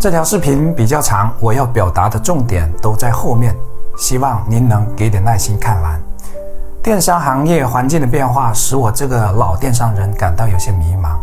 [0.00, 3.54] 这条视频比较长，我要表达的重点都在后面，
[3.96, 6.00] 希望您能给点耐心看完。
[6.82, 11.16] 电商行业环境的变化使我这个老电商人感到有些迷茫。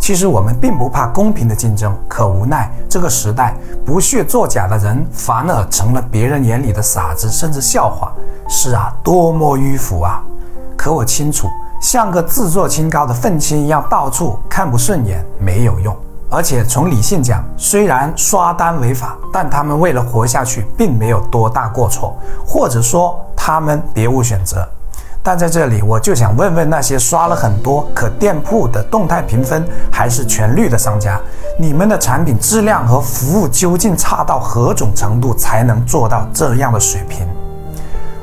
[0.00, 3.54] 其实我们并不怕公平的竞争，可无奈这个时代
[3.86, 8.12] 不屑作假的人反而成了别人眼里的傻子，甚至笑话。
[8.48, 10.20] 是啊，多么迂腐啊！
[10.76, 11.46] 可我清楚，
[11.80, 15.96] 像个自作清高的愤青一样到处看不顺眼没有用。
[16.32, 24.66] 而且从理性讲，虽然刷单违法，但他们为了活下去，并没有多大过错，或者说他们别无选择。
[25.22, 31.20] 但在这里，我就想问问那些刷了很多可店铺的动态评分还是全绿的商家，
[31.58, 37.28] 你们的产品质量和服务究竟差到何种程度才能做到这样的水平？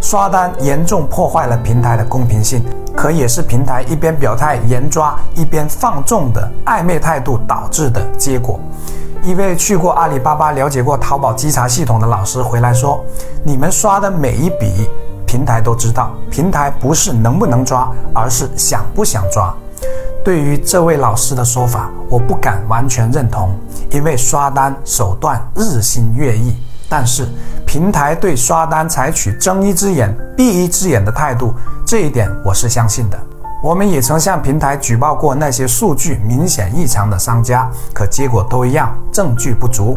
[0.00, 2.64] 刷单严重破坏了平台的公平性，
[2.96, 8.58] 可也是平台一边表态严抓，一边放纵的暧昧态度导致的结果。
[9.22, 13.04] 一位去过阿里巴巴、了解过淘宝稽查系统的老师回来说
[13.44, 14.88] ：“你们刷的每一笔。”
[15.26, 19.52] 平台都知道，平台不是能不能抓，而是想不想抓。
[20.24, 23.50] 对于这位老师的说法，我不敢完全认同，
[23.90, 26.56] 因为刷单手段日新月异。
[26.88, 27.26] 但是
[27.66, 31.52] 平台对刷单采取睁一只眼闭一只眼的态度，
[31.84, 33.18] 这一点我是相信的。
[33.62, 39.96] 我们也曾向平台举报过那些数据明显异常的商家，可结果都一样，证据不足。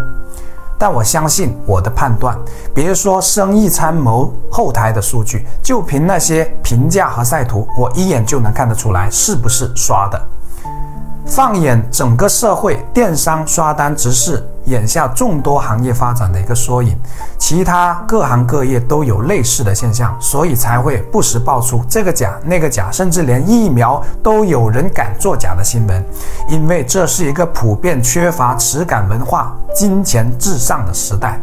[0.80, 2.38] 但我相信我的判断，
[2.74, 10.20] 别说生意参谋后台的数据，就凭那些评价和赛图，我一眼就能看得出来是不是刷的。
[11.30, 16.98] 放眼整个社会，电商刷单只是眼下众多行业发展的一个缩影，
[17.38, 26.04] 其他各行各业都有类似的现象，所以才会不时爆出这个假那个假，甚至连疫苗都有人敢作假的新闻。
[26.50, 31.40] 因为这是一个普遍缺乏耻感文化、金钱至上的时代。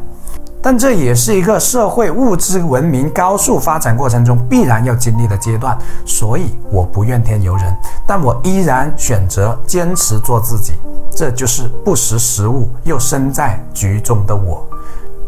[0.69, 7.73] 但这也是一个社会物质文明高速发展过程中必然要经历的阶段，所以我不怨天尤人，
[8.05, 10.73] 但我依然选择坚持做自己，
[11.09, 14.67] 这就是不识时务又身在局中的我。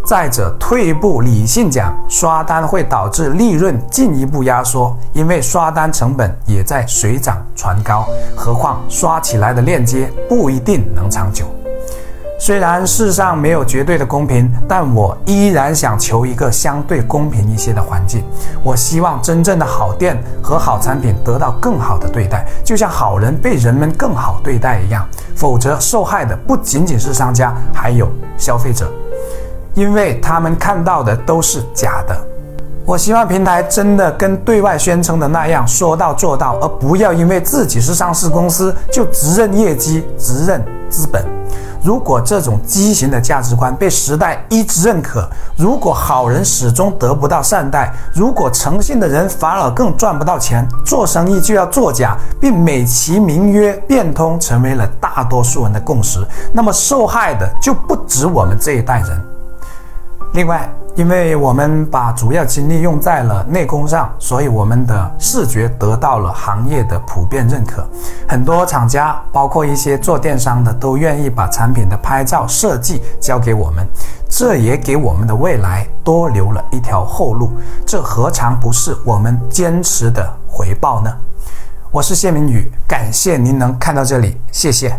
[0.04, 11.44] 再者，退一步理性讲，刷单会导致利润进一步压缩，因为刷单成本也在水涨船高，何况刷起来的链接不一定能长久。
[12.41, 18.22] 虽然世上没有绝对的公平，但我依然想求一个相对公平一些的环境。
[18.62, 25.04] 我希望真正的好店和好产品得到更好的对待，就像好人被人们更好对待一样。
[25.34, 28.88] 否则，受害的不仅仅是商家，还有消费者，
[29.75, 32.16] 因为他们看到的都是假的。
[32.84, 41.22] 我希望平台真的跟对外宣称的那样说到做到，而不要因为自己是上市公司就只认业绩、只认资本。
[41.88, 45.26] 如果这种畸形的价值观被时代一直认可，
[45.56, 56.21] 如果好人始终得不到善待，如果诚信的人反而更赚不到钱，做生意就要作假，并美其名曰变通，成为了大多数人的共识，
[56.53, 59.19] 那么受害的就不止我们这一代人。
[60.34, 67.88] 另外，因为我们把主要精力用在了内功上，所以我们的视觉得到了行业的普遍认可。
[68.28, 73.86] 很多厂家，包括一些做电商的，都愿意把产品的拍照设计交给我们，
[74.28, 77.53] 这也给我们的未来多留了一条后路。
[77.86, 81.16] 这何尝不是我们坚持的回报呢？
[81.92, 84.92] 我是谢明宇，感谢您能看到这里，谢谢。